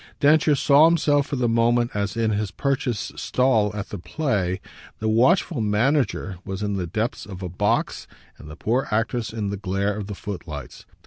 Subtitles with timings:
[0.19, 4.59] Densher saw himself for the moment as in his purchased stall at the play;
[4.97, 8.07] the watchful manager was in the depths of a box
[8.39, 10.87] and the poor actress in the glare of the footlights.